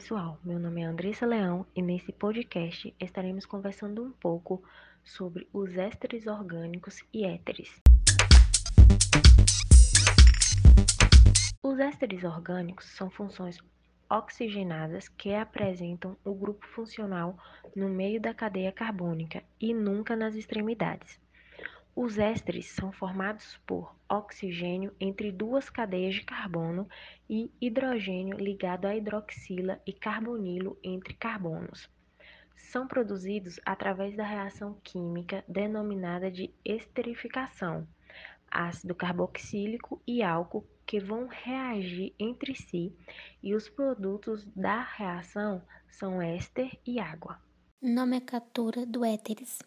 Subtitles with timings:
[0.00, 4.62] pessoal, meu nome é Andressa Leão e nesse podcast estaremos conversando um pouco
[5.04, 7.68] sobre os ésteres orgânicos e éteres.
[11.62, 13.58] Os ésteres orgânicos são funções
[14.08, 17.36] oxigenadas que apresentam o grupo funcional
[17.76, 21.20] no meio da cadeia carbônica e nunca nas extremidades.
[22.02, 26.88] Os ésteres são formados por oxigênio entre duas cadeias de carbono
[27.28, 31.90] e hidrogênio ligado à hidroxila e carbonilo entre carbonos.
[32.56, 37.86] São produzidos através da reação química denominada de esterificação,
[38.50, 42.96] ácido carboxílico e álcool que vão reagir entre si
[43.42, 47.38] e os produtos da reação são éster e água.
[47.82, 49.58] Nomenclatura do éteres.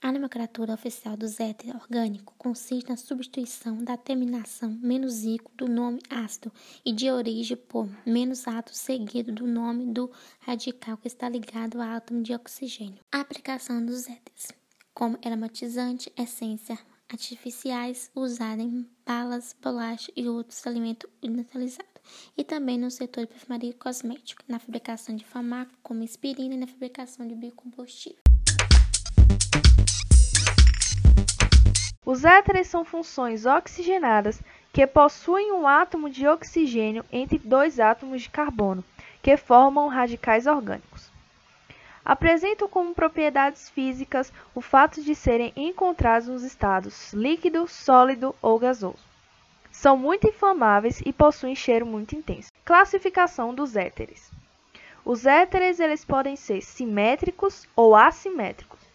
[0.00, 6.00] A nomenclatura oficial do éter orgânico consiste na substituição da terminação menos ico do nome
[6.08, 6.52] ácido
[6.84, 10.08] e de origem por menos átomo seguido do nome do
[10.38, 13.02] radical que está ligado ao átomo de oxigênio.
[13.10, 14.48] A aplicação dos éteres
[14.94, 22.02] como aromatizante, essência artificiais usada em balas, bolacha e outros alimentos industrializados,
[22.36, 26.58] e também no setor de perfumaria e cosmético, na fabricação de fármaco como aspirina e
[26.58, 28.27] na fabricação de biocombustível.
[32.10, 34.40] Os éteres são funções oxigenadas
[34.72, 38.82] que possuem um átomo de oxigênio entre dois átomos de carbono,
[39.22, 41.12] que formam radicais orgânicos.
[42.02, 49.04] Apresentam como propriedades físicas o fato de serem encontrados nos estados líquido, sólido ou gasoso.
[49.70, 52.50] São muito inflamáveis e possuem cheiro muito intenso.
[52.64, 54.32] Classificação dos éteres.
[55.04, 58.87] Os éteres eles podem ser simétricos ou assimétricos.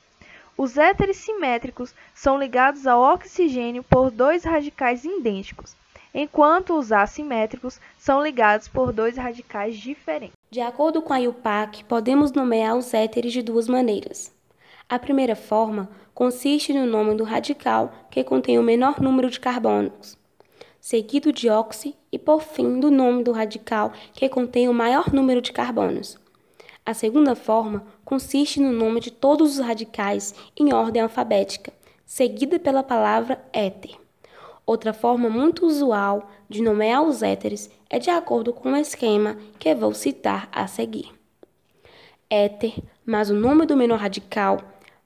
[0.57, 5.75] Os éteres simétricos são ligados ao oxigênio por dois radicais idênticos,
[6.13, 10.37] enquanto os assimétricos são ligados por dois radicais diferentes.
[10.51, 14.31] De acordo com a IUPAC, podemos nomear os éteres de duas maneiras.
[14.87, 20.15] A primeira forma consiste no nome do radical que contém o menor número de carbonos,
[20.79, 25.41] seguido de óxido e, por fim, do nome do radical que contém o maior número
[25.41, 26.21] de carbonos.
[26.85, 31.71] A segunda forma consiste no nome de todos os radicais em ordem alfabética,
[32.05, 33.97] seguida pela palavra éter.
[34.65, 39.73] Outra forma muito usual de nomear os éteres é de acordo com o esquema que
[39.73, 41.11] vou citar a seguir.
[42.29, 44.57] Éter mais o nome do menor radical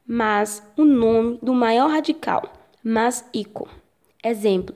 [0.07, 3.67] mais o nome do maior radical, mais ICO.
[4.23, 4.73] Exemplo: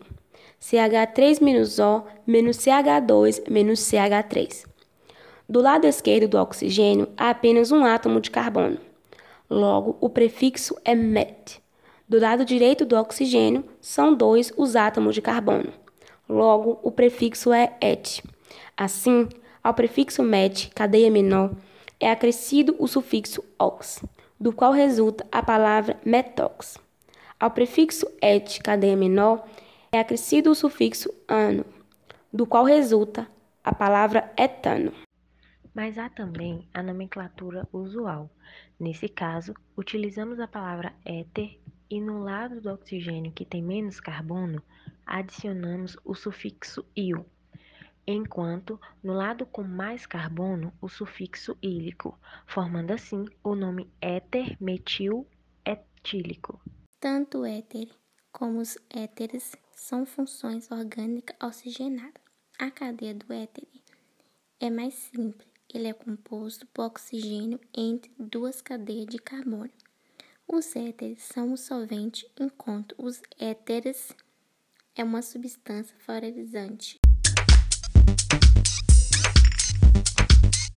[0.62, 4.71] CH3-O menos CH2 menos CH3.
[5.52, 8.78] Do lado esquerdo do oxigênio há apenas um átomo de carbono.
[9.50, 11.62] Logo, o prefixo é met.
[12.08, 15.74] Do lado direito do oxigênio são dois os átomos de carbono.
[16.30, 18.24] Logo, o prefixo é et.
[18.78, 19.28] Assim,
[19.62, 21.52] ao prefixo met, cadeia menor,
[22.00, 24.02] é acrescido o sufixo ox,
[24.40, 26.78] do qual resulta a palavra metox.
[27.38, 29.46] Ao prefixo et, cadeia menor,
[29.92, 31.66] é acrescido o sufixo ano,
[32.32, 33.28] do qual resulta
[33.62, 34.94] a palavra etano.
[35.74, 38.30] Mas há também a nomenclatura usual.
[38.78, 41.60] Nesse caso, utilizamos a palavra éter
[41.90, 44.62] e no lado do oxigênio que tem menos carbono,
[45.06, 47.26] adicionamos o sufixo "-io",
[48.06, 55.26] enquanto no lado com mais carbono, o sufixo "-ílico", formando assim o nome éter metil
[55.66, 56.62] etílico.
[57.00, 57.90] Tanto o éter
[58.32, 62.22] como os éteres são funções orgânicas oxigenadas.
[62.60, 63.68] A cadeia do éter
[64.60, 69.70] é mais simples ele é composto por oxigênio entre duas cadeias de carbono.
[70.48, 74.14] Os éteres são um solvente, enquanto os éteres
[74.96, 77.00] é uma substância fluorizante.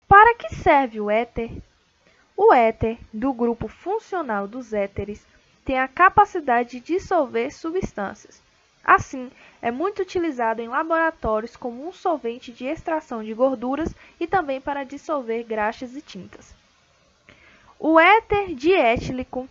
[0.07, 1.51] Para que serve o éter?
[2.37, 5.25] O éter, do grupo funcional dos éteres,
[5.65, 8.41] tem a capacidade de dissolver substâncias.
[8.83, 9.31] Assim,
[9.61, 14.83] é muito utilizado em laboratórios como um solvente de extração de gorduras e também para
[14.83, 16.53] dissolver graxas e tintas.
[17.79, 19.47] O éter diétilico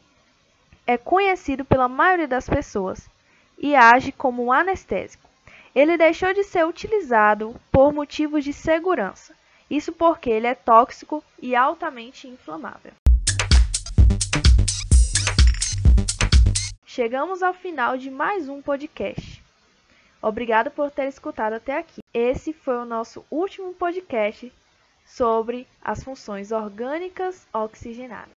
[0.86, 3.08] é conhecido pela maioria das pessoas
[3.56, 5.28] e age como um anestésico.
[5.74, 9.34] Ele deixou de ser utilizado por motivos de segurança,
[9.70, 12.92] isso porque ele é tóxico e altamente inflamável.
[16.94, 19.42] Chegamos ao final de mais um podcast.
[20.20, 22.02] Obrigado por ter escutado até aqui.
[22.12, 24.52] Esse foi o nosso último podcast
[25.06, 28.34] sobre as funções orgânicas oxigenadas.